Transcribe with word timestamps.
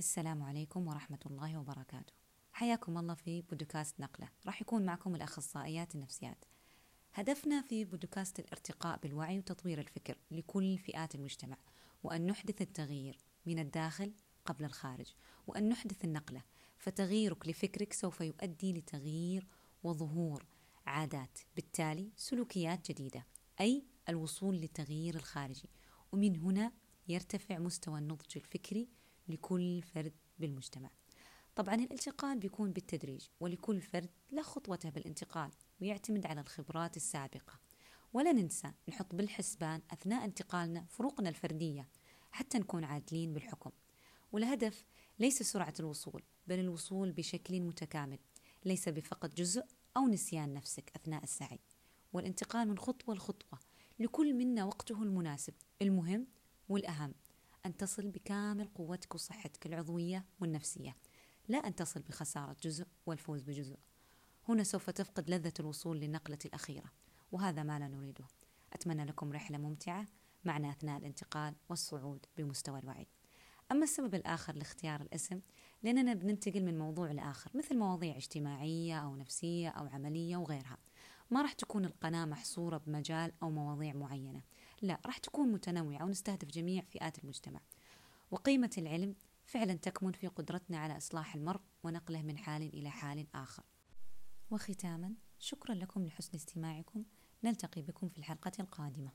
السلام 0.00 0.42
عليكم 0.42 0.88
ورحمة 0.88 1.18
الله 1.26 1.58
وبركاته. 1.58 2.12
حياكم 2.52 2.98
الله 2.98 3.14
في 3.14 3.42
بودكاست 3.42 4.00
نقلة. 4.00 4.28
راح 4.46 4.62
يكون 4.62 4.84
معكم 4.84 5.14
الأخصائيات 5.14 5.94
النفسيات. 5.94 6.44
هدفنا 7.14 7.62
في 7.62 7.84
بودكاست 7.84 8.38
الارتقاء 8.38 8.98
بالوعي 9.02 9.38
وتطوير 9.38 9.80
الفكر 9.80 10.18
لكل 10.30 10.78
فئات 10.78 11.14
المجتمع 11.14 11.56
وأن 12.02 12.26
نحدث 12.26 12.62
التغيير 12.62 13.18
من 13.46 13.58
الداخل 13.58 14.12
قبل 14.46 14.64
الخارج 14.64 15.14
وأن 15.46 15.68
نحدث 15.68 16.04
النقلة. 16.04 16.42
فتغييرك 16.78 17.48
لفكرك 17.48 17.92
سوف 17.92 18.20
يؤدي 18.20 18.72
لتغيير 18.72 19.46
وظهور 19.82 20.46
عادات 20.86 21.38
بالتالي 21.56 22.12
سلوكيات 22.16 22.90
جديدة 22.90 23.26
أي 23.60 23.84
الوصول 24.08 24.56
للتغيير 24.56 25.14
الخارجي. 25.14 25.70
ومن 26.12 26.36
هنا 26.36 26.72
يرتفع 27.08 27.58
مستوى 27.58 27.98
النضج 27.98 28.36
الفكري 28.36 28.88
لكل 29.30 29.82
فرد 29.82 30.12
بالمجتمع. 30.38 30.90
طبعا 31.56 31.74
الانتقال 31.74 32.38
بيكون 32.38 32.72
بالتدريج 32.72 33.26
ولكل 33.40 33.80
فرد 33.80 34.10
له 34.32 34.42
خطوته 34.42 34.90
بالانتقال 34.90 35.50
ويعتمد 35.80 36.26
على 36.26 36.40
الخبرات 36.40 36.96
السابقة. 36.96 37.60
ولا 38.12 38.32
ننسى 38.32 38.72
نحط 38.88 39.14
بالحسبان 39.14 39.82
أثناء 39.90 40.24
انتقالنا 40.24 40.84
فروقنا 40.88 41.28
الفردية 41.28 41.88
حتى 42.30 42.58
نكون 42.58 42.84
عادلين 42.84 43.32
بالحكم. 43.32 43.70
والهدف 44.32 44.84
ليس 45.18 45.42
سرعة 45.42 45.74
الوصول 45.80 46.22
بل 46.46 46.58
الوصول 46.58 47.12
بشكل 47.12 47.60
متكامل 47.60 48.18
ليس 48.64 48.88
بفقد 48.88 49.34
جزء 49.34 49.64
أو 49.96 50.08
نسيان 50.08 50.54
نفسك 50.54 50.92
أثناء 50.96 51.22
السعي. 51.22 51.60
والانتقال 52.12 52.68
من 52.68 52.78
خطوة 52.78 53.14
لخطوة 53.14 53.58
لكل 53.98 54.34
منا 54.34 54.64
وقته 54.64 55.02
المناسب 55.02 55.54
المهم 55.82 56.26
والأهم. 56.68 57.14
أن 57.66 57.76
تصل 57.76 58.08
بكامل 58.08 58.68
قوتك 58.74 59.14
وصحتك 59.14 59.66
العضوية 59.66 60.24
والنفسية. 60.40 60.96
لا 61.48 61.58
أن 61.58 61.74
تصل 61.74 62.02
بخسارة 62.02 62.56
جزء 62.62 62.86
والفوز 63.06 63.42
بجزء. 63.42 63.76
هنا 64.48 64.64
سوف 64.64 64.90
تفقد 64.90 65.30
لذة 65.30 65.52
الوصول 65.60 66.00
للنقلة 66.00 66.38
الأخيرة 66.44 66.92
وهذا 67.32 67.62
ما 67.62 67.78
لا 67.78 67.88
نريده. 67.88 68.24
أتمنى 68.72 69.04
لكم 69.04 69.32
رحلة 69.32 69.58
ممتعة 69.58 70.06
معنا 70.44 70.70
أثناء 70.70 70.98
الانتقال 70.98 71.54
والصعود 71.68 72.26
بمستوى 72.36 72.78
الوعي. 72.78 73.06
أما 73.72 73.84
السبب 73.84 74.14
الآخر 74.14 74.54
لاختيار 74.54 75.00
الاسم 75.00 75.40
لأننا 75.82 76.14
بننتقل 76.14 76.64
من 76.64 76.78
موضوع 76.78 77.10
لآخر 77.12 77.50
مثل 77.54 77.76
مواضيع 77.76 78.16
اجتماعية 78.16 78.98
أو 78.98 79.16
نفسية 79.16 79.68
أو 79.68 79.86
عملية 79.86 80.36
وغيرها. 80.36 80.78
ما 81.30 81.42
راح 81.42 81.52
تكون 81.52 81.84
القناة 81.84 82.24
محصورة 82.24 82.76
بمجال 82.78 83.32
أو 83.42 83.50
مواضيع 83.50 83.92
معينة. 83.92 84.42
لا 84.82 85.00
راح 85.06 85.18
تكون 85.18 85.52
متنوعة 85.52 86.04
ونستهدف 86.04 86.48
جميع 86.48 86.82
فئات 86.82 87.18
المجتمع. 87.18 87.60
وقيمة 88.30 88.70
العلم 88.78 89.14
فعلا 89.44 89.74
تكمن 89.74 90.12
في 90.12 90.26
قدرتنا 90.26 90.78
على 90.78 90.96
إصلاح 90.96 91.34
المرء 91.34 91.60
ونقله 91.82 92.22
من 92.22 92.38
حال 92.38 92.62
إلى 92.62 92.90
حال 92.90 93.26
آخر. 93.34 93.62
وختاما 94.50 95.14
شكرا 95.38 95.74
لكم 95.74 96.06
لحسن 96.06 96.34
استماعكم. 96.34 97.04
نلتقي 97.44 97.82
بكم 97.82 98.08
في 98.08 98.18
الحلقة 98.18 98.52
القادمة. 98.60 99.12